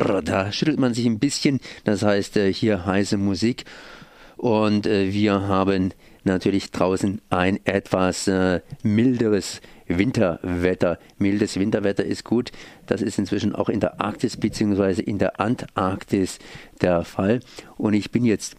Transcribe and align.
Brrr, 0.00 0.22
da 0.22 0.50
schüttelt 0.50 0.80
man 0.80 0.94
sich 0.94 1.04
ein 1.04 1.18
bisschen. 1.18 1.60
Das 1.84 2.02
heißt, 2.02 2.38
äh, 2.38 2.52
hier 2.52 2.86
heiße 2.86 3.18
Musik. 3.18 3.64
Und 4.38 4.86
äh, 4.86 5.12
wir 5.12 5.42
haben 5.42 5.92
natürlich 6.24 6.70
draußen 6.70 7.20
ein 7.28 7.60
etwas 7.66 8.26
äh, 8.26 8.60
milderes 8.82 9.60
Winterwetter. 9.86 10.98
Mildes 11.18 11.58
Winterwetter 11.58 12.04
ist 12.04 12.24
gut. 12.24 12.50
Das 12.86 13.02
ist 13.02 13.18
inzwischen 13.18 13.54
auch 13.54 13.68
in 13.68 13.80
der 13.80 14.00
Arktis 14.00 14.38
bzw. 14.38 15.02
in 15.02 15.18
der 15.18 15.38
Antarktis 15.38 16.38
der 16.80 17.04
Fall. 17.04 17.40
Und 17.76 17.92
ich 17.92 18.10
bin 18.10 18.24
jetzt 18.24 18.56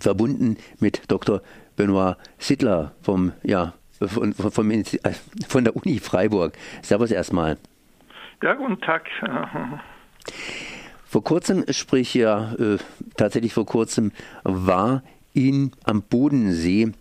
verbunden 0.00 0.56
mit 0.80 1.02
Dr. 1.06 1.42
Benoit 1.76 2.16
Sittler 2.38 2.92
vom, 3.02 3.32
ja, 3.44 3.74
von, 4.00 4.32
von, 4.32 4.50
von, 4.50 4.84
von 5.48 5.64
der 5.64 5.76
Uni 5.76 6.00
Freiburg. 6.00 6.54
Servus 6.82 7.12
erstmal. 7.12 7.56
Ja, 8.42 8.54
guten 8.54 8.80
Tag. 8.80 9.04
Vor 11.10 11.24
kurzem, 11.24 11.64
sprich 11.70 12.14
ja 12.14 12.54
äh, 12.54 12.78
tatsächlich 13.16 13.52
vor 13.52 13.66
kurzem, 13.66 14.12
war 14.44 15.02
in 15.34 15.72
am 15.82 16.02
Bodensee 16.02 16.92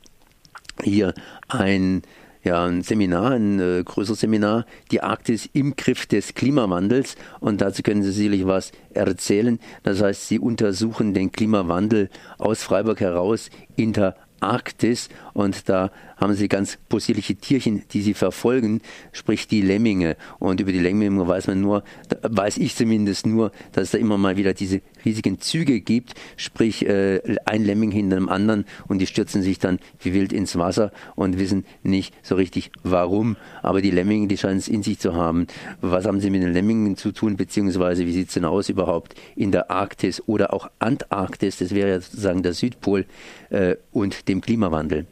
hier 0.84 1.14
ein 1.48 2.02
ja, 2.44 2.66
ein 2.66 2.82
Seminar, 2.82 3.34
ein 3.34 3.60
äh, 3.60 3.84
größeres 3.84 4.22
Seminar, 4.22 4.66
die 4.90 5.04
Arktis 5.04 5.48
im 5.54 5.76
Griff 5.76 6.08
des 6.08 6.34
Klimawandels. 6.34 7.18
Und 7.40 7.62
dazu 7.62 7.84
können 7.84 8.02
Sie 8.02 8.12
sicherlich 8.12 8.48
was 8.48 8.72
erzählen. 8.96 9.60
Das 9.84 10.02
heißt, 10.02 10.28
Sie 10.28 10.40
untersuchen 10.40 11.14
den 11.14 11.32
Klimawandel 11.32 12.10
aus 12.40 12.64
Freiburg 12.64 13.02
heraus 13.02 13.52
in 13.76 13.94
der 13.94 14.16
Arktis 14.40 15.10
und 15.40 15.70
da 15.70 15.90
haben 16.18 16.34
sie 16.34 16.50
ganz 16.50 16.78
possierliche 16.90 17.34
Tierchen, 17.34 17.84
die 17.94 18.02
sie 18.02 18.14
verfolgen, 18.14 18.82
sprich 19.14 19.48
die 19.48 19.62
Lemminge. 19.62 20.18
Und 20.38 20.60
über 20.60 20.74
die 20.74 20.80
Lemminge 20.80 21.26
weiß 21.26 21.48
man 21.48 21.62
nur, 21.62 21.86
weiß 22.22 22.58
ich 22.58 22.76
zumindest 22.76 23.26
nur, 23.26 23.54
dass 23.72 23.84
es 23.86 23.92
da 23.92 24.00
immer 24.00 24.18
mal 24.18 24.36
wieder 24.36 24.54
diese 24.54 24.82
riesigen 25.06 25.40
Züge 25.40 25.80
gibt, 25.80 26.16
sprich 26.36 26.86
äh, 26.86 27.22
ein 27.46 27.64
Lemming 27.64 27.90
hinter 27.92 28.18
dem 28.18 28.28
anderen 28.28 28.66
und 28.90 29.00
die 29.00 29.08
stürzen 29.08 29.42
sich 29.42 29.60
dann 29.60 29.80
wie 30.02 30.14
wild 30.14 30.34
ins 30.34 30.58
Wasser 30.58 30.92
und 31.16 31.40
wissen 31.40 31.64
nicht 31.84 32.14
so 32.22 32.36
richtig 32.36 32.72
warum. 32.84 33.38
Aber 33.64 33.82
die 33.82 33.92
Lemminge, 33.92 34.28
die 34.28 34.38
scheinen 34.38 34.58
es 34.58 34.68
in 34.68 34.84
sich 34.84 35.00
zu 35.00 35.16
haben. 35.16 35.48
Was 35.80 36.06
haben 36.06 36.20
sie 36.20 36.32
mit 36.32 36.44
den 36.44 36.52
Lemmingen 36.52 36.98
zu 36.98 37.14
tun, 37.14 37.38
beziehungsweise 37.38 38.06
wie 38.06 38.12
sieht 38.12 38.28
es 38.28 38.34
denn 38.34 38.44
aus 38.44 38.68
überhaupt 38.68 39.16
in 39.38 39.54
der 39.54 39.72
Arktis 39.72 40.22
oder 40.28 40.54
auch 40.54 40.70
Antarktis, 40.80 41.60
das 41.60 41.74
wäre 41.74 41.92
ja 41.92 42.02
sozusagen 42.02 42.44
der 42.44 42.52
Südpol 42.52 43.06
äh, 43.52 43.78
und 43.94 44.28
dem 44.28 44.42
Klimawandel? 44.42 45.08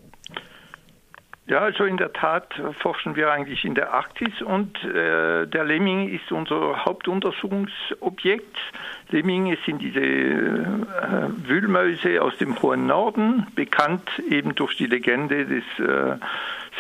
Ja, 1.48 1.60
also 1.60 1.86
in 1.86 1.96
der 1.96 2.12
Tat 2.12 2.62
forschen 2.80 3.16
wir 3.16 3.32
eigentlich 3.32 3.64
in 3.64 3.74
der 3.74 3.94
Arktis 3.94 4.42
und 4.42 4.84
äh, 4.84 5.48
der 5.48 5.64
Lemming 5.64 6.10
ist 6.10 6.30
unser 6.30 6.84
Hauptuntersuchungsobjekt. 6.84 8.58
Lemminge 9.12 9.58
sind 9.66 9.82
diese 9.82 10.02
äh, 10.02 11.30
Wühlmäuse 11.48 12.22
aus 12.22 12.38
dem 12.38 12.62
hohen 12.62 12.86
Norden, 12.86 13.48
bekannt 13.56 14.10
eben 14.30 14.56
durch 14.56 14.76
die 14.76 14.88
Legende 14.88 15.46
des 15.46 15.64
äh, 15.80 16.18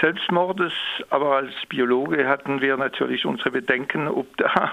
Selbstmordes, 0.01 0.73
aber 1.09 1.37
als 1.37 1.53
Biologe 1.69 2.27
hatten 2.27 2.61
wir 2.61 2.77
natürlich 2.77 3.25
unsere 3.25 3.51
Bedenken, 3.51 4.07
ob 4.07 4.27
da, 4.37 4.71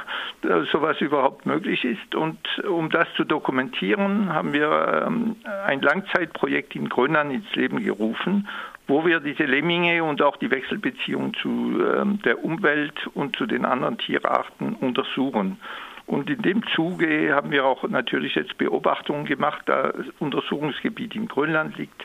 sowas 0.73 1.01
überhaupt 1.01 1.47
möglich 1.47 1.85
ist. 1.85 2.15
Und 2.15 2.39
um 2.69 2.91
das 2.91 3.07
zu 3.17 3.25
dokumentieren, 3.25 4.33
haben 4.33 4.53
wir 4.53 5.05
ähm, 5.07 5.37
ein 5.67 5.81
Langzeitprojekt 5.81 6.77
in 6.77 6.89
Grönland 6.89 7.33
ins 7.33 7.55
Leben 7.55 7.83
gerufen 7.83 8.49
wo 8.87 9.07
wir 9.07 9.21
diese 9.21 9.45
Lemminge 9.45 10.05
und 10.05 10.21
auch 10.21 10.37
die 10.37 10.51
Wechselbeziehung 10.51 11.33
zu 11.35 11.81
ähm, 11.81 12.21
der 12.23 12.45
Umwelt 12.45 13.07
und 13.15 13.35
zu 13.37 13.47
den 13.47 13.65
anderen 13.65 13.97
Tierarten 13.99 14.75
untersuchen. 14.75 15.59
Und 16.07 16.29
in 16.29 16.43
dem 16.43 16.67
Zuge 16.75 17.35
haben 17.35 17.51
wir 17.51 17.65
auch 17.65 17.83
natürlich 17.89 18.35
jetzt 18.35 18.59
Beobachtungen 18.59 19.25
gemacht, 19.25 19.63
da 19.67 19.91
das 19.91 20.07
Untersuchungsgebiet 20.19 21.15
in 21.15 21.29
Grönland 21.29 21.79
liegt, 21.79 22.05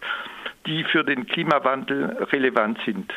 die 0.65 0.83
für 0.83 1.03
den 1.03 1.27
Klimawandel 1.27 2.17
relevant 2.31 2.79
sind. 2.85 3.13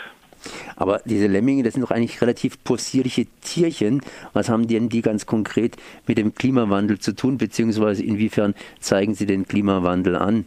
Aber 0.76 1.00
diese 1.04 1.26
Lemminge, 1.26 1.62
das 1.62 1.74
sind 1.74 1.82
doch 1.82 1.90
eigentlich 1.90 2.20
relativ 2.20 2.62
possierliche 2.64 3.26
Tierchen. 3.42 4.02
Was 4.32 4.48
haben 4.48 4.66
denn 4.66 4.88
die 4.88 5.02
ganz 5.02 5.26
konkret 5.26 5.76
mit 6.06 6.18
dem 6.18 6.34
Klimawandel 6.34 6.98
zu 6.98 7.14
tun, 7.14 7.38
beziehungsweise 7.38 8.04
inwiefern 8.04 8.54
zeigen 8.80 9.14
sie 9.14 9.26
den 9.26 9.46
Klimawandel 9.46 10.16
an? 10.16 10.46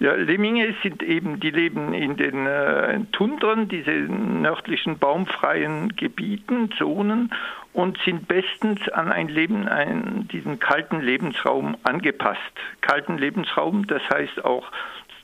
Ja, 0.00 0.14
Lemminge 0.14 0.74
sind 0.82 1.00
eben, 1.00 1.38
die 1.38 1.50
leben 1.50 1.94
in 1.94 2.16
den 2.16 2.44
äh, 2.44 2.98
Tundren, 3.12 3.68
diese 3.68 3.92
nördlichen 3.92 4.98
baumfreien 4.98 5.94
Gebieten, 5.94 6.72
Zonen 6.76 7.30
und 7.72 7.98
sind 8.04 8.26
bestens 8.26 8.88
an 8.88 9.12
ein 9.12 9.28
Leben, 9.28 9.68
einen, 9.68 10.26
diesen 10.26 10.58
kalten 10.58 11.00
Lebensraum 11.00 11.76
angepasst. 11.84 12.40
Kalten 12.80 13.16
Lebensraum, 13.16 13.86
das 13.86 14.02
heißt 14.10 14.44
auch 14.44 14.72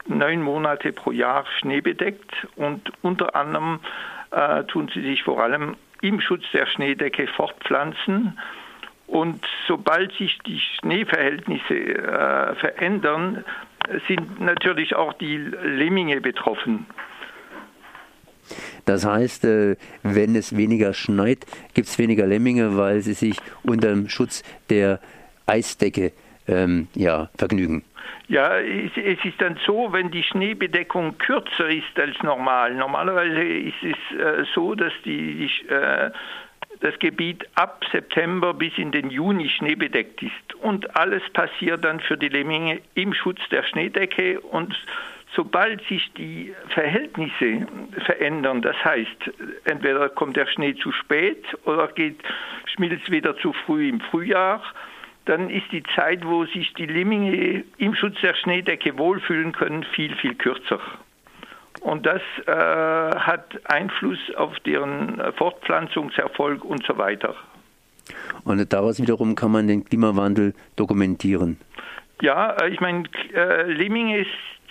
neun 0.09 0.43
Monate 0.43 0.93
pro 0.93 1.13
Jahr 1.13 1.45
schneebedeckt 1.59 2.47
und 2.57 2.93
unter 3.03 3.35
anderem 3.37 3.81
äh, 4.31 4.65
tun 4.65 4.91
sie 4.93 5.03
sich 5.03 5.23
vor 5.23 5.43
allem 5.43 5.77
im 6.01 6.21
Schutz 6.21 6.45
der 6.53 6.67
Schneedecke 6.67 7.27
fortpflanzen. 7.27 8.39
Und 9.07 9.45
sobald 9.67 10.13
sich 10.15 10.39
die 10.47 10.61
Schneeverhältnisse 10.61 11.75
äh, 11.75 12.55
verändern, 12.57 13.45
sind 14.07 14.41
natürlich 14.41 14.95
auch 14.95 15.15
die 15.15 15.39
Lemminge 15.39 16.21
betroffen. 16.21 16.87
Das 18.85 19.05
heißt, 19.05 19.45
äh, 19.45 19.77
wenn 20.03 20.35
es 20.35 20.57
weniger 20.57 20.95
schneit, 20.95 21.47
gibt 21.75 21.89
es 21.89 21.99
weniger 21.99 22.27
Lemminge, 22.27 22.77
weil 22.77 23.01
sie 23.01 23.15
sich 23.15 23.39
unter 23.63 23.89
dem 23.89 24.09
Schutz 24.09 24.43
der 24.71 25.01
Eisdecke 25.47 26.13
ähm, 26.49 26.89
ja, 26.95 27.29
vergnügen. 27.37 27.85
Ja, 28.29 28.59
es, 28.59 28.97
ist 28.97 29.41
dann 29.41 29.59
so, 29.67 29.93
wenn 29.93 30.11
die 30.11 30.23
Schneebedeckung 30.23 31.17
kürzer 31.19 31.69
ist 31.69 31.99
als 31.99 32.23
normal. 32.23 32.75
Normalerweise 32.75 33.43
ist 33.43 33.83
es 33.83 34.19
äh, 34.19 34.45
so, 34.55 34.75
dass 34.75 34.93
die, 35.05 35.49
die 35.49 35.69
äh, 35.69 36.11
das 36.81 36.99
Gebiet 36.99 37.47
ab 37.55 37.85
September 37.91 38.55
bis 38.55 38.77
in 38.77 38.93
den 38.93 39.11
Juni 39.11 39.49
schneebedeckt 39.49 40.23
ist. 40.23 40.55
Und 40.61 40.97
alles 40.97 41.23
passiert 41.33 41.85
dann 41.85 42.01
für 42.01 42.17
die 42.17 42.29
Lemminge 42.29 42.81
im 42.95 43.15
Schutz 43.15 43.41
der 43.51 43.63
Schneedecke. 43.63 44.41
Und 44.41 44.77
sobald 45.35 45.83
sich 45.89 46.13
die 46.13 46.55
Verhältnisse 46.69 47.67
verändern, 48.05 48.63
das 48.63 48.77
heißt, 48.85 49.31
entweder 49.65 50.09
kommt 50.09 50.37
der 50.37 50.47
Schnee 50.47 50.75
zu 50.75 50.93
spät 50.93 51.45
oder 51.65 51.89
geht, 51.89 52.21
schmilzt 52.67 53.11
wieder 53.11 53.37
zu 53.39 53.53
früh 53.53 53.89
im 53.89 54.01
Frühjahr, 54.01 54.63
dann 55.29 55.51
ist 55.51 55.71
die 55.73 55.83
Zeit, 55.95 56.25
wo 56.25 56.45
sich 56.47 56.73
die 56.75 56.87
Lemminge 56.87 57.65
im 57.77 57.95
Schutz 57.95 58.17
der 58.23 58.35
Schneedecke 58.35 58.97
wohlfühlen 58.99 59.53
können, 59.53 59.85
viel, 59.85 60.15
viel 60.17 60.35
kürzer. 60.35 60.81
Und 61.81 62.07
das 62.07 62.23
äh, 62.47 62.51
hat 62.51 63.61
Einfluss 63.65 64.19
auf 64.37 64.59
deren 64.61 65.21
Fortpflanzungserfolg 65.37 66.65
und 66.65 66.85
so 66.87 66.99
weiter. 66.99 67.37
Und 68.45 68.73
daraus 68.73 69.01
wiederum 69.01 69.35
kann 69.35 69.53
man 69.53 69.69
den 69.69 69.85
Klimawandel 69.85 70.55
dokumentieren. 70.77 71.59
Ja, 72.23 72.53
äh, 72.53 72.71
ich 72.71 72.81
meine, 72.81 73.05
äh, 73.35 73.71
Lemminge 73.71 74.27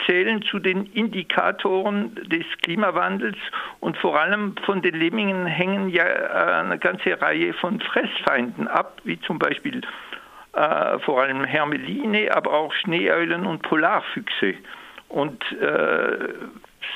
zählen 0.05 0.41
zu 0.43 0.59
den 0.59 0.85
Indikatoren 0.87 2.15
des 2.15 2.45
Klimawandels 2.61 3.37
und 3.79 3.97
vor 3.97 4.19
allem 4.19 4.55
von 4.65 4.81
den 4.81 4.95
Lemmingen 4.95 5.45
hängen 5.45 5.89
ja 5.89 6.05
äh, 6.05 6.63
eine 6.63 6.77
ganze 6.77 7.19
Reihe 7.21 7.53
von 7.53 7.79
Fressfeinden 7.79 8.67
ab, 8.67 9.01
wie 9.03 9.19
zum 9.21 9.39
Beispiel 9.39 9.81
äh, 10.57 10.99
vor 10.99 11.21
allem 11.21 11.43
Hermeline, 11.43 12.35
aber 12.35 12.53
auch 12.53 12.73
Schneeeulen 12.73 13.45
und 13.45 13.61
Polarfüchse. 13.61 14.55
Und 15.07 15.43
äh, 15.61 16.33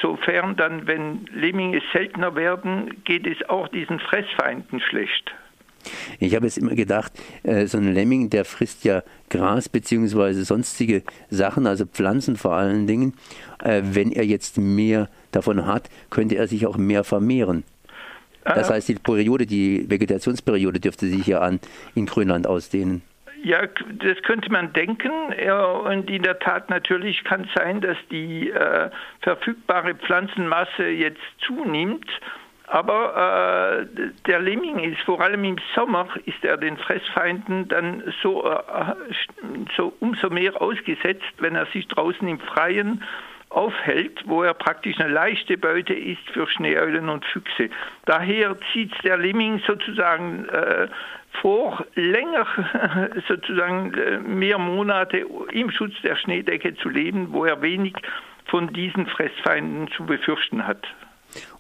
sofern 0.01 0.55
dann, 0.55 0.87
wenn 0.87 1.25
Lemminge 1.31 1.81
seltener 1.93 2.35
werden, 2.35 3.03
geht 3.03 3.27
es 3.27 3.47
auch 3.49 3.67
diesen 3.67 3.99
Fressfeinden 3.99 4.79
schlecht. 4.79 5.31
Ich 6.19 6.35
habe 6.35 6.45
jetzt 6.45 6.57
immer 6.57 6.75
gedacht, 6.75 7.11
äh, 7.43 7.65
so 7.67 7.77
ein 7.77 7.93
Lemming, 7.93 8.29
der 8.29 8.45
frisst 8.45 8.83
ja 8.83 9.03
Gras 9.29 9.69
bzw. 9.69 10.33
sonstige 10.41 11.03
Sachen, 11.29 11.67
also 11.67 11.85
Pflanzen 11.85 12.37
vor 12.37 12.53
allen 12.53 12.87
Dingen. 12.87 13.13
Äh, 13.63 13.81
wenn 13.83 14.11
er 14.11 14.25
jetzt 14.25 14.57
mehr 14.57 15.07
davon 15.31 15.67
hat, 15.67 15.89
könnte 16.09 16.35
er 16.35 16.47
sich 16.47 16.65
auch 16.65 16.77
mehr 16.77 17.03
vermehren. 17.03 17.63
Das 18.43 18.71
heißt, 18.71 18.89
die 18.89 18.95
Periode, 18.95 19.45
die 19.45 19.87
Vegetationsperiode 19.87 20.79
dürfte 20.79 21.05
sich 21.05 21.27
ja 21.27 21.41
an 21.41 21.59
in 21.93 22.07
Grönland 22.07 22.47
ausdehnen. 22.47 23.03
Ja, 23.43 23.65
das 23.65 24.21
könnte 24.21 24.51
man 24.51 24.71
denken. 24.73 25.11
Und 25.85 26.09
in 26.09 26.21
der 26.21 26.37
Tat 26.39 26.69
natürlich 26.69 27.23
kann 27.23 27.45
es 27.45 27.53
sein, 27.55 27.81
dass 27.81 27.97
die 28.11 28.51
äh, 28.51 28.89
verfügbare 29.21 29.95
Pflanzenmasse 29.95 30.87
jetzt 30.87 31.21
zunimmt. 31.39 32.07
Aber 32.67 33.87
äh, 33.89 34.09
der 34.27 34.39
Lemming 34.39 34.79
ist 34.79 35.01
vor 35.01 35.19
allem 35.19 35.43
im 35.43 35.57
Sommer 35.75 36.07
ist 36.25 36.43
er 36.43 36.55
den 36.55 36.77
Fressfeinden 36.77 37.67
dann 37.67 38.13
so, 38.21 38.49
äh, 38.49 38.59
so 39.75 39.91
umso 39.99 40.29
mehr 40.29 40.61
ausgesetzt, 40.61 41.33
wenn 41.39 41.55
er 41.55 41.65
sich 41.65 41.87
draußen 41.89 42.25
im 42.27 42.39
Freien 42.39 43.03
aufhält, 43.51 44.23
wo 44.25 44.43
er 44.43 44.53
praktisch 44.53 44.99
eine 44.99 45.09
leichte 45.09 45.57
Beute 45.57 45.93
ist 45.93 46.21
für 46.33 46.47
Schneeeulen 46.47 47.09
und 47.09 47.25
Füchse. 47.25 47.69
Daher 48.05 48.57
zieht 48.71 48.91
der 49.03 49.17
Lemming 49.17 49.61
sozusagen 49.67 50.47
äh, 50.49 50.87
vor, 51.41 51.85
länger 51.95 52.47
sozusagen 53.27 53.93
äh, 53.93 54.19
mehr 54.19 54.57
Monate 54.57 55.25
im 55.51 55.69
Schutz 55.71 55.93
der 56.03 56.15
Schneedecke 56.15 56.75
zu 56.75 56.89
leben, 56.89 57.33
wo 57.33 57.45
er 57.45 57.61
wenig 57.61 57.93
von 58.45 58.71
diesen 58.73 59.07
Fressfeinden 59.07 59.89
zu 59.95 60.05
befürchten 60.05 60.65
hat. 60.65 60.85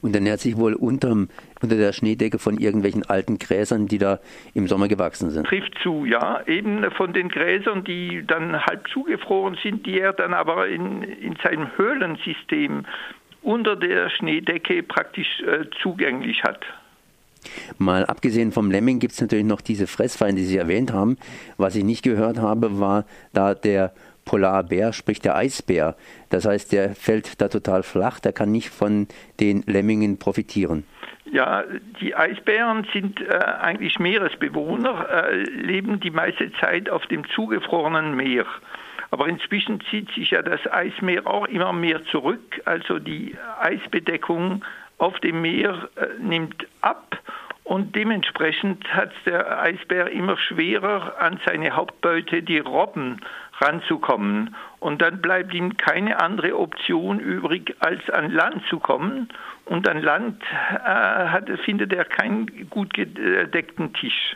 Und 0.01 0.15
er 0.15 0.21
nährt 0.21 0.39
sich 0.39 0.57
wohl 0.57 0.73
unterm, 0.73 1.29
unter 1.61 1.75
der 1.75 1.93
Schneedecke 1.93 2.39
von 2.39 2.57
irgendwelchen 2.57 3.03
alten 3.03 3.37
Gräsern, 3.37 3.87
die 3.87 3.97
da 3.97 4.19
im 4.53 4.67
Sommer 4.67 4.87
gewachsen 4.87 5.29
sind. 5.29 5.47
Trifft 5.47 5.77
zu, 5.81 6.05
ja. 6.05 6.41
Eben 6.47 6.89
von 6.91 7.13
den 7.13 7.29
Gräsern, 7.29 7.83
die 7.83 8.23
dann 8.25 8.65
halb 8.65 8.87
zugefroren 8.89 9.57
sind, 9.61 9.85
die 9.85 9.99
er 9.99 10.13
dann 10.13 10.33
aber 10.33 10.67
in, 10.67 11.03
in 11.03 11.35
seinem 11.43 11.67
Höhlensystem 11.77 12.85
unter 13.41 13.75
der 13.75 14.09
Schneedecke 14.09 14.83
praktisch 14.83 15.41
äh, 15.41 15.65
zugänglich 15.81 16.43
hat. 16.43 16.59
Mal 17.79 18.05
abgesehen 18.05 18.51
vom 18.51 18.69
Lemming 18.69 18.99
gibt 18.99 19.13
es 19.13 19.21
natürlich 19.21 19.45
noch 19.45 19.61
diese 19.61 19.87
Fressfeinde, 19.87 20.41
die 20.41 20.47
Sie 20.47 20.57
erwähnt 20.57 20.93
haben. 20.93 21.17
Was 21.57 21.75
ich 21.75 21.83
nicht 21.83 22.03
gehört 22.03 22.37
habe, 22.37 22.79
war 22.79 23.05
da 23.33 23.55
der 23.55 23.93
Polarbär, 24.25 24.93
sprich 24.93 25.19
der 25.19 25.35
Eisbär. 25.35 25.95
Das 26.29 26.45
heißt, 26.45 26.71
der 26.71 26.95
fällt 26.95 27.41
da 27.41 27.47
total 27.47 27.81
flach, 27.81 28.19
der 28.19 28.33
kann 28.33 28.51
nicht 28.51 28.69
von 28.69 29.07
den 29.39 29.63
Lemmingen 29.65 30.17
profitieren. 30.17 30.83
Ja, 31.31 31.63
die 32.01 32.13
Eisbären 32.13 32.85
sind 32.91 33.21
äh, 33.21 33.33
eigentlich 33.33 33.99
Meeresbewohner, 33.99 35.09
äh, 35.09 35.43
leben 35.43 36.01
die 36.01 36.11
meiste 36.11 36.51
Zeit 36.53 36.89
auf 36.89 37.05
dem 37.07 37.27
zugefrorenen 37.29 38.15
Meer. 38.15 38.45
Aber 39.11 39.27
inzwischen 39.27 39.79
zieht 39.89 40.11
sich 40.11 40.31
ja 40.31 40.41
das 40.41 40.59
Eismeer 40.71 41.25
auch 41.25 41.47
immer 41.47 41.71
mehr 41.71 42.03
zurück. 42.05 42.61
Also 42.65 42.99
die 42.99 43.37
Eisbedeckung 43.61 44.65
auf 44.97 45.19
dem 45.21 45.41
Meer 45.41 45.89
äh, 45.95 46.07
nimmt 46.21 46.67
ab 46.81 47.17
und 47.63 47.95
dementsprechend 47.95 48.85
hat 48.93 49.11
der 49.25 49.61
Eisbär 49.61 50.11
immer 50.11 50.35
schwerer 50.37 51.17
an 51.17 51.39
seine 51.45 51.71
Hauptbeute, 51.71 52.43
die 52.43 52.59
Robben, 52.59 53.21
ranzukommen. 53.61 54.53
Und 54.81 54.99
dann 54.99 55.21
bleibt 55.21 55.53
ihm 55.53 55.77
keine 55.77 56.19
andere 56.19 56.57
Option 56.57 57.19
übrig, 57.19 57.75
als 57.79 58.09
an 58.09 58.31
Land 58.31 58.63
zu 58.67 58.79
kommen. 58.79 59.29
Und 59.65 59.87
an 59.87 60.01
Land 60.01 60.41
äh, 60.73 60.77
hat, 60.83 61.47
findet 61.63 61.93
er 61.93 62.03
keinen 62.03 62.67
gut 62.67 62.91
gedeckten 62.95 63.93
Tisch. 63.93 64.35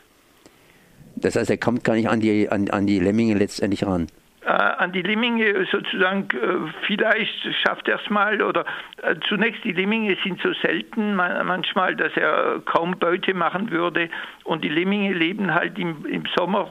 Das 1.15 1.35
heißt, 1.35 1.49
er 1.49 1.57
kommt 1.57 1.83
gar 1.83 1.95
nicht 1.95 2.07
an 2.07 2.19
die, 2.19 2.47
an, 2.47 2.69
an 2.69 2.85
die 2.85 2.99
Lemminge 2.99 3.33
letztendlich 3.33 3.87
ran 3.87 4.07
äh, 4.45 4.51
an 4.51 4.91
die 4.91 5.01
Lemminge 5.01 5.65
sozusagen, 5.71 6.27
äh, 6.31 6.71
vielleicht 6.85 7.33
schafft 7.65 7.87
er 7.87 7.99
es 7.99 8.09
mal 8.11 8.43
oder 8.43 8.65
äh, 9.01 9.15
zunächst 9.27 9.63
die 9.63 9.71
Lemminge 9.71 10.15
sind 10.23 10.39
so 10.41 10.53
selten 10.61 11.15
man, 11.15 11.47
manchmal, 11.47 11.95
dass 11.95 12.15
er 12.15 12.61
kaum 12.65 12.99
Beute 12.99 13.33
machen 13.33 13.71
würde 13.71 14.09
und 14.43 14.63
die 14.63 14.69
Lemminge 14.69 15.13
leben 15.13 15.51
halt 15.51 15.79
im, 15.79 16.05
im 16.05 16.25
Sommer 16.37 16.69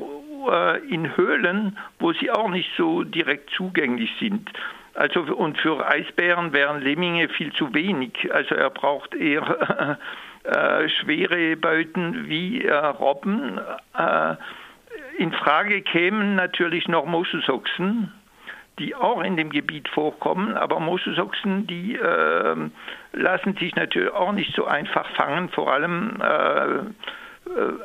in 0.49 1.17
Höhlen, 1.17 1.79
wo 1.99 2.13
sie 2.13 2.31
auch 2.31 2.49
nicht 2.49 2.71
so 2.77 3.03
direkt 3.05 3.51
zugänglich 3.51 4.11
sind. 4.19 4.51
Also 4.95 5.21
und 5.23 5.59
für 5.59 5.85
Eisbären 5.87 6.53
wären 6.53 6.81
Lemminge 6.81 7.29
viel 7.29 7.53
zu 7.53 7.75
wenig. 7.75 8.33
Also 8.33 8.55
er 8.55 8.71
braucht 8.71 9.15
eher 9.15 9.99
äh, 10.45 10.89
schwere 10.89 11.57
Beuten 11.57 12.29
wie 12.29 12.65
äh, 12.65 12.73
Robben. 12.75 13.61
Äh, 13.97 14.37
in 15.19 15.33
Frage 15.33 15.83
kämen 15.83 16.37
natürlich 16.37 16.87
noch 16.87 17.07
Moschusochsen, 17.07 18.13
die 18.79 18.95
auch 18.95 19.23
in 19.23 19.37
dem 19.37 19.51
Gebiet 19.51 19.89
vorkommen, 19.89 20.57
aber 20.57 20.81
Moschusochsen, 20.81 21.67
die 21.67 21.97
äh, 21.97 22.57
lassen 23.13 23.57
sich 23.57 23.75
natürlich 23.75 24.13
auch 24.13 24.33
nicht 24.33 24.55
so 24.55 24.65
einfach 24.65 25.09
fangen. 25.17 25.49
Vor 25.49 25.73
allem 25.73 26.21
äh, 26.21 26.27
äh 26.27 26.85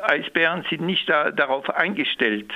Eisbären 0.03 0.65
sind 0.69 0.81
nicht 0.81 1.09
da, 1.09 1.31
darauf 1.31 1.69
eingestellt. 1.69 2.51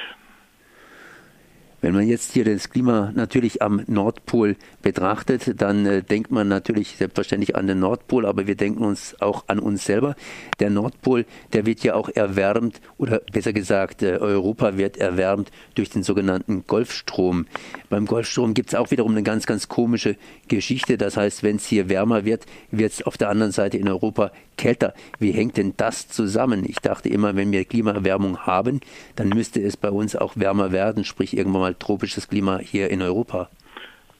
Wenn 1.83 1.95
man 1.95 2.07
jetzt 2.07 2.31
hier 2.31 2.45
das 2.45 2.69
Klima 2.69 3.11
natürlich 3.13 3.61
am 3.61 3.83
Nordpol 3.87 4.55
betrachtet, 4.81 5.61
dann 5.61 5.85
äh, 5.85 6.01
denkt 6.01 6.31
man 6.31 6.47
natürlich 6.47 6.95
selbstverständlich 6.95 7.57
an 7.57 7.67
den 7.67 7.79
Nordpol, 7.79 8.25
aber 8.25 8.47
wir 8.47 8.55
denken 8.55 8.85
uns 8.85 9.17
auch 9.19 9.43
an 9.47 9.59
uns 9.59 9.83
selber. 9.83 10.15
Der 10.61 10.69
Nordpol, 10.69 11.25
der 11.51 11.65
wird 11.65 11.83
ja 11.83 11.95
auch 11.95 12.07
erwärmt, 12.07 12.79
oder 12.97 13.19
besser 13.33 13.51
gesagt, 13.51 14.01
äh, 14.01 14.15
Europa 14.15 14.77
wird 14.77 14.95
erwärmt 14.95 15.51
durch 15.75 15.89
den 15.89 16.03
sogenannten 16.03 16.63
Golfstrom. 16.67 17.47
Beim 17.89 18.05
Golfstrom 18.05 18.53
gibt 18.53 18.69
es 18.69 18.75
auch 18.75 18.89
wiederum 18.91 19.11
eine 19.11 19.23
ganz, 19.23 19.45
ganz 19.45 19.67
komische 19.67 20.15
Geschichte. 20.47 20.97
Das 20.97 21.17
heißt, 21.17 21.43
wenn 21.43 21.57
es 21.57 21.65
hier 21.65 21.89
wärmer 21.89 22.23
wird, 22.23 22.45
wird 22.71 22.93
es 22.93 23.01
auf 23.05 23.17
der 23.17 23.27
anderen 23.27 23.51
Seite 23.51 23.77
in 23.77 23.89
Europa 23.89 24.31
kälter. 24.55 24.93
Wie 25.19 25.31
hängt 25.31 25.57
denn 25.57 25.73
das 25.75 26.07
zusammen? 26.07 26.63
Ich 26.65 26.77
dachte 26.77 27.09
immer, 27.09 27.35
wenn 27.35 27.51
wir 27.51 27.65
Klimaerwärmung 27.65 28.37
haben, 28.39 28.79
dann 29.17 29.27
müsste 29.27 29.61
es 29.61 29.75
bei 29.75 29.89
uns 29.89 30.15
auch 30.15 30.37
wärmer 30.37 30.71
werden, 30.71 31.03
sprich 31.03 31.35
irgendwann 31.35 31.61
mal 31.61 31.72
tropisches 31.77 32.27
Klima 32.27 32.59
hier 32.59 32.89
in 32.89 33.01
Europa. 33.01 33.49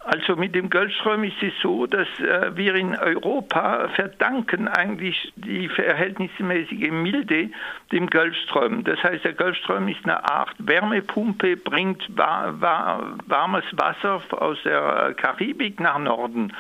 Also 0.05 0.35
mit 0.35 0.53
dem 0.53 0.69
Golfstrom 0.69 1.23
ist 1.23 1.41
es 1.41 1.53
so, 1.61 1.88
dass 1.88 2.07
äh, 2.19 2.51
wir 2.57 2.75
in 2.75 2.94
Europa 2.94 3.88
verdanken 3.95 4.67
eigentlich 4.67 5.31
die 5.38 5.69
verhältnismäßige 5.69 6.91
Milde 6.91 7.50
dem 7.94 8.07
Golfstrom. 8.07 8.83
Das 8.83 9.01
heißt, 9.01 9.23
der 9.23 9.33
Golfstrom 9.33 9.88
ist 9.88 10.03
eine 10.03 10.29
Art 10.29 10.53
Wärmepumpe, 10.57 11.55
bringt 11.55 12.03
war, 12.17 12.59
war, 12.59 13.17
warmes 13.27 13.63
Wasser 13.71 14.21
aus 14.31 14.57
der 14.65 15.13
Karibik 15.15 15.79
nach 15.79 16.00
Norden. 16.00 16.51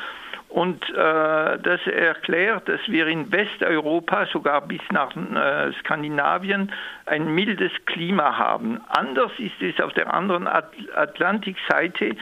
Und 0.53 0.87
äh, 0.91 0.93
das 0.93 1.79
erklärt, 1.87 2.69
dass 2.69 2.79
wir 2.85 3.07
in 3.07 3.31
Westeuropa, 3.31 4.27
sogar 4.27 4.61
bis 4.61 4.81
nach 4.91 5.09
äh, 5.15 5.73
Skandinavien, 5.79 6.71
ein 7.07 7.33
mildes 7.33 7.71
Klima 7.87 8.37
haben. 8.37 8.79
Anders 8.87 9.31
ist 9.39 9.59
es 9.61 9.83
auf 9.83 9.93
der 9.93 10.13
anderen 10.13 10.45
At 10.45 10.69
Atlantikseite, 10.93 12.05
äh, 12.05 12.15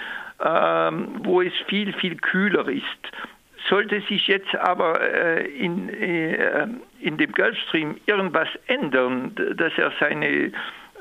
wo 0.45 1.41
es 1.41 1.51
viel, 1.67 1.91
viel 1.91 2.15
kühler 2.15 2.69
ist. 2.69 2.85
Sollte 3.67 3.99
sich 4.07 4.27
jetzt 4.27 4.55
aber 4.55 5.01
äh, 5.01 5.47
in, 5.47 5.89
äh, 5.89 6.67
in 7.01 7.17
dem 7.17 7.33
Gulfstream 7.33 7.97
irgendwas 8.05 8.47
ändern, 8.67 9.35
dass 9.57 9.77
er 9.77 9.91
seine 9.99 10.53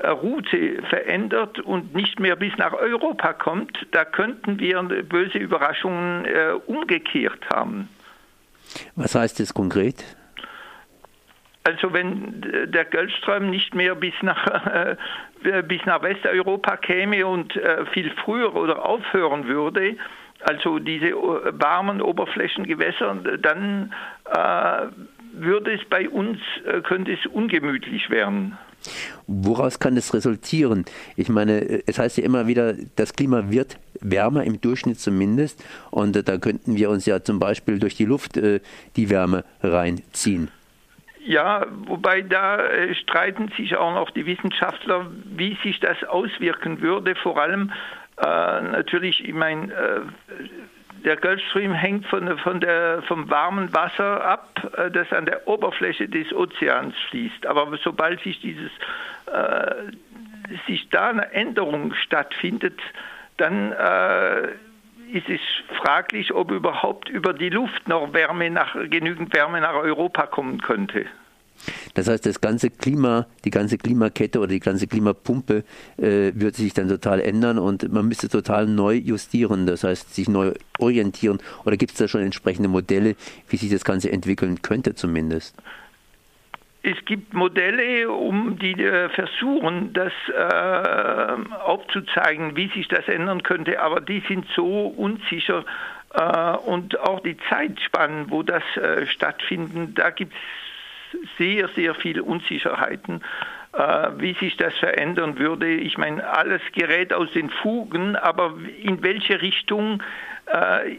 Route 0.09 0.81
verändert 0.89 1.59
und 1.59 1.93
nicht 1.93 2.19
mehr 2.19 2.35
bis 2.35 2.55
nach 2.57 2.73
Europa 2.73 3.33
kommt, 3.33 3.85
da 3.91 4.05
könnten 4.05 4.59
wir 4.59 4.81
böse 4.81 5.37
Überraschungen 5.37 6.25
äh, 6.25 6.53
umgekehrt 6.65 7.41
haben. 7.53 7.89
Was 8.95 9.15
heißt 9.15 9.39
das 9.39 9.53
konkret? 9.53 10.03
Also 11.63 11.93
wenn 11.93 12.41
der 12.41 12.85
Geldstrom 12.85 13.49
nicht 13.49 13.75
mehr 13.75 13.95
bis 13.95 14.13
nach, 14.21 14.47
äh, 15.43 15.63
bis 15.63 15.85
nach 15.85 16.01
Westeuropa 16.01 16.77
käme 16.77 17.25
und 17.25 17.55
äh, 17.55 17.85
viel 17.87 18.09
früher 18.23 18.55
oder 18.55 18.83
aufhören 18.85 19.47
würde, 19.47 19.97
also 20.43 20.79
diese 20.79 21.09
äh, 21.09 21.13
warmen 21.13 22.01
Oberflächengewässer, 22.01 23.15
dann 23.39 23.93
äh, 24.25 24.87
würde 25.33 25.73
es 25.73 25.85
bei 25.85 26.09
uns, 26.09 26.39
äh, 26.65 26.81
könnte 26.81 27.13
es 27.13 27.25
ungemütlich 27.27 28.09
werden. 28.09 28.57
Woraus 29.27 29.79
kann 29.79 29.95
das 29.95 30.13
resultieren? 30.13 30.85
Ich 31.15 31.29
meine, 31.29 31.81
es 31.87 31.99
heißt 31.99 32.17
ja 32.17 32.23
immer 32.23 32.47
wieder, 32.47 32.73
das 32.95 33.13
Klima 33.13 33.49
wird 33.49 33.77
wärmer, 34.01 34.43
im 34.43 34.59
Durchschnitt 34.59 34.99
zumindest. 34.99 35.63
Und 35.91 36.15
äh, 36.15 36.23
da 36.23 36.37
könnten 36.37 36.75
wir 36.75 36.89
uns 36.89 37.05
ja 37.05 37.23
zum 37.23 37.39
Beispiel 37.39 37.79
durch 37.79 37.95
die 37.95 38.05
Luft 38.05 38.37
äh, 38.37 38.59
die 38.95 39.09
Wärme 39.09 39.43
reinziehen. 39.61 40.49
Ja, 41.23 41.65
wobei 41.85 42.21
da 42.21 42.65
äh, 42.65 42.95
streiten 42.95 43.51
sich 43.55 43.75
auch 43.75 43.93
noch 43.93 44.09
die 44.09 44.25
Wissenschaftler, 44.25 45.11
wie 45.25 45.55
sich 45.63 45.79
das 45.79 46.03
auswirken 46.03 46.81
würde. 46.81 47.15
Vor 47.15 47.39
allem 47.39 47.71
äh, 48.17 48.61
natürlich, 48.61 49.23
ich 49.23 49.33
meine, 49.33 49.71
äh, 49.71 50.01
der 51.03 51.17
Gulfstream 51.17 51.73
hängt 51.73 52.05
von, 52.07 52.37
von 52.39 52.59
der, 52.59 53.01
vom 53.03 53.29
warmen 53.29 53.73
Wasser 53.73 54.23
ab, 54.23 54.71
äh, 54.77 54.91
das 54.91 55.11
an 55.11 55.25
der 55.25 55.47
Oberfläche 55.47 56.07
des 56.07 56.33
Ozeans 56.33 56.95
fließt. 57.09 57.45
Aber 57.45 57.77
sobald 57.83 58.21
sich 58.21 58.39
dieses 58.39 58.71
äh, 59.27 59.91
sich 60.67 60.89
da 60.89 61.09
eine 61.09 61.31
Änderung 61.31 61.93
stattfindet, 61.93 62.79
dann 63.37 63.71
äh, 63.71 64.47
ist 65.11 65.29
es 65.29 65.41
fraglich, 65.81 66.33
ob 66.33 66.51
überhaupt 66.51 67.09
über 67.09 67.33
die 67.33 67.49
Luft 67.49 67.87
noch 67.87 68.13
Wärme 68.13 68.49
nach, 68.49 68.75
genügend 68.89 69.33
Wärme 69.33 69.61
nach 69.61 69.75
Europa 69.75 70.25
kommen 70.25 70.61
könnte. 70.61 71.05
Das 71.93 72.07
heißt, 72.07 72.25
das 72.25 72.41
ganze 72.41 72.69
Klima, 72.69 73.27
die 73.45 73.51
ganze 73.51 73.77
Klimakette 73.77 74.39
oder 74.39 74.49
die 74.49 74.59
ganze 74.59 74.87
Klimapumpe 74.87 75.63
äh, 75.97 76.31
wird 76.33 76.55
sich 76.55 76.73
dann 76.73 76.89
total 76.89 77.21
ändern 77.21 77.59
und 77.59 77.91
man 77.91 78.07
müsste 78.07 78.29
total 78.29 78.67
neu 78.67 78.95
justieren, 78.95 79.65
das 79.65 79.83
heißt 79.83 80.13
sich 80.13 80.29
neu 80.29 80.53
orientieren. 80.79 81.39
Oder 81.65 81.77
gibt 81.77 81.93
es 81.93 81.97
da 81.97 82.07
schon 82.07 82.21
entsprechende 82.21 82.69
Modelle, 82.69 83.15
wie 83.49 83.57
sich 83.57 83.69
das 83.69 83.83
Ganze 83.83 84.11
entwickeln 84.11 84.61
könnte 84.61 84.95
zumindest? 84.95 85.55
Es 86.83 86.97
gibt 87.05 87.35
Modelle, 87.35 88.09
um 88.09 88.57
die 88.57 88.73
äh, 88.73 89.09
versuchen, 89.09 89.93
das 89.93 90.11
äh, 90.29 91.53
aufzuzeigen, 91.63 92.55
wie 92.55 92.69
sich 92.69 92.87
das 92.87 93.07
ändern 93.07 93.43
könnte, 93.43 93.79
aber 93.79 94.01
die 94.01 94.23
sind 94.27 94.47
so 94.55 94.87
unsicher 94.87 95.63
äh, 96.13 96.57
und 96.65 96.99
auch 96.99 97.19
die 97.19 97.37
Zeitspannen, 97.49 98.31
wo 98.31 98.41
das 98.41 98.63
äh, 98.77 99.05
stattfinden, 99.05 99.93
da 99.93 100.09
gibt 100.09 100.33
es 100.33 100.39
sehr, 101.37 101.67
sehr 101.69 101.95
viele 101.95 102.23
Unsicherheiten. 102.23 103.21
äh, 103.73 104.09
wie 104.17 104.33
sich 104.33 104.57
das 104.57 104.73
verändern 104.79 105.39
würde. 105.39 105.69
Ich 105.69 105.97
meine, 105.97 106.27
alles 106.27 106.61
gerät 106.73 107.13
aus 107.13 107.31
den 107.31 107.49
Fugen, 107.49 108.17
aber 108.17 108.55
in 108.83 109.01
welche 109.01 109.41
Richtung 109.41 110.03
äh, 110.47 110.95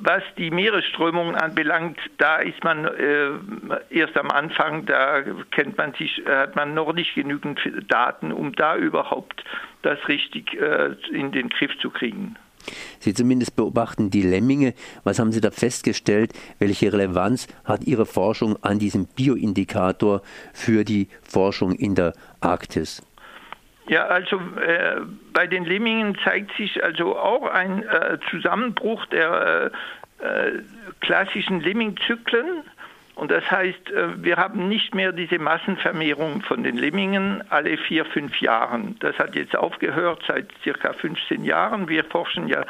was 0.00 0.22
die 0.36 0.52
Meeresströmungen 0.52 1.34
anbelangt, 1.34 1.98
da 2.18 2.36
ist 2.36 2.62
man 2.62 2.84
äh, 2.84 3.30
erst 3.90 4.16
am 4.16 4.30
Anfang, 4.30 4.86
da 4.86 5.22
kennt 5.50 5.76
man 5.76 5.92
sich, 5.94 6.22
hat 6.24 6.54
man 6.54 6.72
noch 6.72 6.92
nicht 6.92 7.16
genügend 7.16 7.60
Daten, 7.88 8.30
um 8.30 8.54
da 8.54 8.76
überhaupt 8.76 9.42
das 9.82 9.98
richtig 10.06 10.54
äh, 10.54 10.94
in 11.10 11.32
den 11.32 11.48
Griff 11.48 11.76
zu 11.80 11.90
kriegen. 11.90 12.36
Sie 12.98 13.14
zumindest 13.14 13.56
beobachten 13.56 14.10
die 14.10 14.22
Lemminge. 14.22 14.74
Was 15.04 15.18
haben 15.18 15.32
Sie 15.32 15.40
da 15.40 15.50
festgestellt? 15.50 16.32
Welche 16.58 16.92
Relevanz 16.92 17.48
hat 17.64 17.84
Ihre 17.84 18.06
Forschung 18.06 18.56
an 18.62 18.78
diesem 18.78 19.06
Bioindikator 19.06 20.22
für 20.52 20.84
die 20.84 21.08
Forschung 21.22 21.72
in 21.72 21.94
der 21.94 22.12
Arktis? 22.40 23.02
Ja, 23.88 24.06
also 24.06 24.36
äh, 24.36 25.00
bei 25.32 25.46
den 25.46 25.64
Lemmingen 25.64 26.16
zeigt 26.22 26.54
sich 26.56 26.84
also 26.84 27.16
auch 27.16 27.46
ein 27.46 27.82
äh, 27.84 28.18
Zusammenbruch 28.30 29.06
der 29.06 29.72
äh, 30.20 30.26
äh 30.26 30.62
klassischen 31.00 31.60
Lemmingzyklen. 31.60 32.64
Und 33.18 33.32
das 33.32 33.50
heißt, 33.50 33.90
äh, 33.90 34.22
wir 34.22 34.36
haben 34.36 34.68
nicht 34.68 34.94
mehr 34.94 35.10
diese 35.10 35.40
Massenvermehrung 35.40 36.42
von 36.42 36.62
den 36.62 36.76
Lemmingen 36.76 37.42
alle 37.50 37.76
vier, 37.76 38.04
fünf 38.04 38.40
Jahren. 38.40 38.94
Das 39.00 39.18
hat 39.18 39.34
jetzt 39.34 39.56
aufgehört 39.56 40.22
seit 40.28 40.46
circa 40.62 40.92
15 40.92 41.44
Jahren. 41.44 41.88
Wir 41.88 42.04
forschen 42.04 42.46
ja 42.46 42.64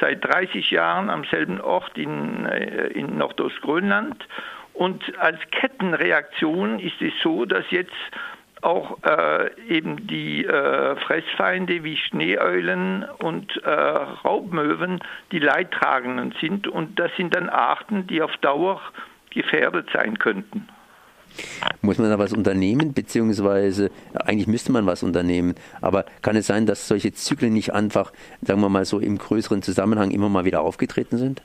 seit 0.00 0.24
30 0.24 0.70
Jahren 0.70 1.10
am 1.10 1.24
selben 1.24 1.60
Ort 1.60 1.98
in, 1.98 2.46
äh, 2.46 2.86
in 2.86 3.18
Nordostgrönland. 3.18 4.24
Und 4.74 5.02
als 5.18 5.40
Kettenreaktion 5.50 6.78
ist 6.78 7.02
es 7.02 7.12
so, 7.20 7.44
dass 7.44 7.68
jetzt 7.72 7.90
auch 8.62 8.96
äh, 9.02 9.50
eben 9.68 10.06
die 10.06 10.46
äh, 10.46 10.94
Fressfeinde 10.96 11.82
wie 11.82 11.96
Schneeeulen 11.96 13.08
und 13.18 13.56
äh, 13.64 13.70
Raubmöwen 13.70 15.00
die 15.32 15.40
Leidtragenden 15.40 16.32
sind. 16.40 16.68
Und 16.68 17.00
das 17.00 17.10
sind 17.16 17.34
dann 17.34 17.48
Arten, 17.48 18.06
die 18.06 18.22
auf 18.22 18.36
Dauer 18.36 18.80
gefährdet 19.30 19.88
sein 19.92 20.18
könnten. 20.18 20.68
Muss 21.80 21.98
man 21.98 22.10
da 22.10 22.18
was 22.18 22.32
unternehmen, 22.32 22.92
beziehungsweise 22.92 23.90
eigentlich 24.14 24.48
müsste 24.48 24.72
man 24.72 24.86
was 24.86 25.02
unternehmen, 25.02 25.54
aber 25.80 26.04
kann 26.22 26.36
es 26.36 26.48
sein, 26.48 26.66
dass 26.66 26.88
solche 26.88 27.12
Zyklen 27.12 27.52
nicht 27.52 27.72
einfach, 27.72 28.12
sagen 28.42 28.60
wir 28.60 28.68
mal 28.68 28.84
so, 28.84 28.98
im 28.98 29.16
größeren 29.16 29.62
Zusammenhang 29.62 30.10
immer 30.10 30.28
mal 30.28 30.44
wieder 30.44 30.60
aufgetreten 30.60 31.18
sind? 31.18 31.42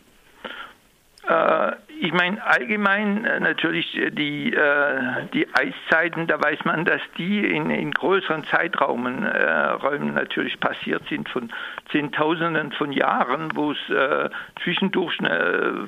Äh, 1.28 1.72
ich 2.02 2.14
meine, 2.14 2.46
allgemein 2.46 3.26
äh, 3.26 3.40
natürlich 3.40 3.96
äh, 3.98 4.12
die, 4.12 4.54
äh, 4.54 5.28
die 5.34 5.48
Eiszeiten, 5.54 6.28
da 6.28 6.42
weiß 6.42 6.66
man, 6.66 6.86
dass 6.86 7.02
die 7.18 7.46
in, 7.46 7.70
in 7.70 7.92
größeren 7.92 8.44
Zeitraumen 8.46 9.26
äh, 9.26 10.00
natürlich 10.00 10.60
passiert 10.60 11.04
sind, 11.10 11.30
von 11.30 11.52
Zehntausenden 11.92 12.72
von 12.72 12.92
Jahren, 12.92 13.52
wo 13.56 13.72
es 13.72 13.90
äh, 13.90 14.30
zwischendurch 14.64 15.18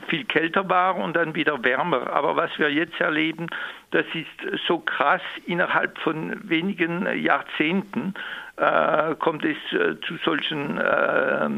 viel 0.08 0.26
kälter 0.26 0.70
war 0.70 0.96
und 0.96 1.16
dann 1.16 1.36
wieder 1.36 1.64
wärmer. 1.64 2.14
Aber 2.14 2.36
was 2.36 2.52
wir 2.58 2.72
jetzt 2.72 3.00
erleben, 3.00 3.48
das 3.92 4.06
ist 4.14 4.62
so 4.68 4.80
krass 4.80 5.22
innerhalb 5.46 5.98
von 6.00 6.50
wenigen 6.50 7.08
Jahrzehnten 7.22 8.14
äh, 8.58 9.16
kommt 9.16 9.46
es 9.46 9.58
äh, 9.72 10.00
zu 10.02 10.18
solchen 10.26 10.78
äh, 10.78 11.50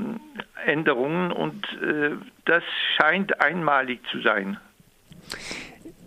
Änderungen 0.65 1.31
und 1.31 1.65
äh, 1.81 2.11
das 2.45 2.63
scheint 2.97 3.39
einmalig 3.41 4.01
zu 4.11 4.21
sein. 4.21 4.57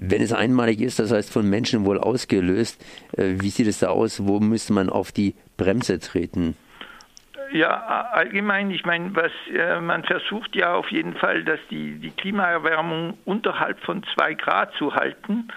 Wenn 0.00 0.20
es 0.20 0.32
einmalig 0.32 0.80
ist, 0.80 0.98
das 0.98 1.12
heißt 1.12 1.32
von 1.32 1.48
Menschen 1.48 1.84
wohl 1.84 1.98
ausgelöst, 1.98 2.84
äh, 3.16 3.36
wie 3.38 3.50
sieht 3.50 3.68
es 3.68 3.78
da 3.78 3.88
aus? 3.88 4.26
Wo 4.26 4.40
müsste 4.40 4.72
man 4.72 4.90
auf 4.90 5.12
die 5.12 5.34
Bremse 5.56 5.98
treten? 5.98 6.56
Ja, 7.52 8.09
allgemein, 8.12 8.71
ich 8.71 8.85
meine, 8.87 9.14
was 9.14 9.32
äh, 9.54 9.78
man 9.80 10.04
versucht 10.04 10.56
ja 10.56 10.75
auf 10.75 10.90
jeden 10.90 11.14
Fall, 11.14 11.44
dass 11.44 11.61
die, 11.71 11.99
die 11.99 12.11
Klimaerwärmung 12.11 13.18
unterhalb 13.26 13.78
von 13.80 14.02
zwei 14.14 14.35
Grad 14.35 14.73
zu 14.75 14.94
halten. 14.94 15.49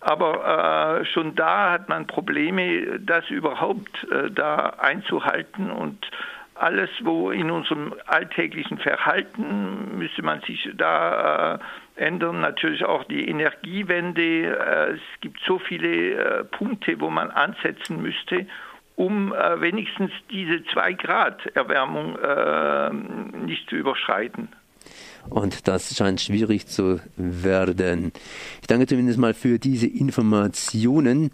Aber 0.00 1.00
äh, 1.00 1.04
schon 1.06 1.34
da 1.34 1.72
hat 1.72 1.88
man 1.88 2.06
Probleme, 2.06 3.00
das 3.00 3.28
überhaupt 3.30 4.06
äh, 4.10 4.30
da 4.30 4.74
einzuhalten 4.78 5.70
und 5.70 6.08
alles, 6.54 6.90
wo 7.00 7.30
in 7.30 7.50
unserem 7.50 7.94
alltäglichen 8.06 8.78
Verhalten 8.78 9.98
müsste 9.98 10.22
man 10.22 10.40
sich 10.42 10.70
da 10.74 11.54
äh, 11.54 11.58
ändern. 11.96 12.40
Natürlich 12.40 12.84
auch 12.84 13.04
die 13.04 13.28
Energiewende. 13.28 14.56
Äh, 14.56 14.92
es 14.92 15.20
gibt 15.20 15.40
so 15.46 15.58
viele 15.58 16.14
äh, 16.14 16.44
Punkte, 16.44 17.00
wo 17.00 17.10
man 17.10 17.30
ansetzen 17.30 18.00
müsste, 18.00 18.46
um 18.96 19.32
äh, 19.32 19.60
wenigstens 19.60 20.10
diese 20.30 20.64
zwei 20.72 20.92
Grad 20.92 21.46
Erwärmung 21.54 22.18
nicht 23.46 23.68
zu 23.68 23.76
überschreiten. 23.76 24.48
Und 25.28 25.68
das 25.68 25.94
scheint 25.94 26.20
schwierig 26.20 26.66
zu 26.66 27.00
werden. 27.16 28.12
Ich 28.60 28.66
danke 28.66 28.86
zumindest 28.86 29.18
mal 29.18 29.34
für 29.34 29.58
diese 29.58 29.86
Informationen. 29.86 31.30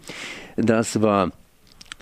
Das 0.57 1.01
war 1.01 1.31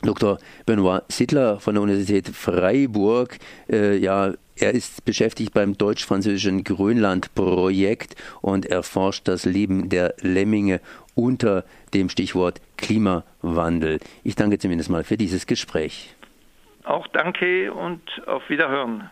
Dr. 0.02 0.40
Benoit 0.66 1.04
Sittler 1.10 1.60
von 1.60 1.76
der 1.76 1.84
Universität 1.84 2.30
Freiburg. 2.30 3.38
Äh, 3.70 3.98
ja, 3.98 4.34
er 4.58 4.74
ist 4.74 5.04
beschäftigt 5.06 5.54
beim 5.54 5.78
deutsch-französischen 5.78 6.64
Grönland-Projekt 6.64 8.16
und 8.42 8.66
erforscht 8.66 9.28
das 9.28 9.46
Leben 9.46 9.90
der 9.90 10.16
Lemminge 10.22 10.80
unter 11.14 11.66
dem 11.94 12.10
Stichwort 12.10 12.62
Klimawandel. 12.78 14.00
Ich 14.24 14.36
danke 14.36 14.58
zumindest 14.58 14.90
mal 14.90 15.04
für 15.04 15.18
dieses 15.18 15.46
Gespräch. 15.46 16.16
Auch 16.84 17.08
danke 17.08 17.74
und 17.74 18.02
auf 18.28 18.48
Wiederhören. 18.50 19.10